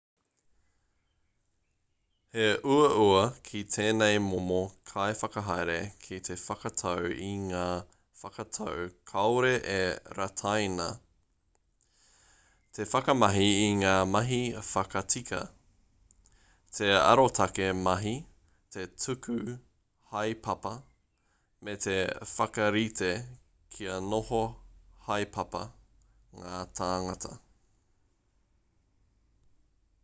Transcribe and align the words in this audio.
he 2.37 2.43
uaua 2.73 3.23
ki 3.47 3.61
tēnei 3.75 4.19
momo 4.27 4.59
kaiwhakahaere 4.91 5.73
te 6.27 6.37
whakatau 6.43 7.09
i 7.25 7.31
ngā 7.47 7.65
whakatau 8.21 8.85
kāore 9.11 9.49
e 9.73 9.81
rataina 10.19 10.85
te 12.77 12.87
whakamahi 12.93 13.49
i 13.65 13.67
ngā 13.81 13.95
mahi 14.13 14.39
whakatika 14.69 15.41
te 16.79 16.89
arotake 17.01 17.69
mahi 17.83 18.15
te 18.77 18.87
tuku 19.05 19.37
haepapa 20.15 20.73
me 21.67 21.75
te 21.89 21.99
whakarite 22.37 23.11
kia 23.75 24.01
noho 24.15 24.43
haepapa 25.11 25.67
ngā 26.45 26.65
tāngata 26.83 27.37